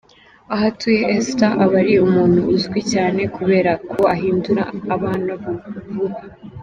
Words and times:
Aho 0.53 0.63
atuye 0.71 1.01
Esther 1.15 1.53
aba 1.63 1.77
ari 1.83 1.93
umuntu 2.07 2.39
uzwi 2.55 2.79
cyane 2.91 3.21
kubera 3.35 3.71
ko 3.89 3.99
ahindura 4.13 4.63
bantu 5.03 5.31
vuba. 5.91 6.19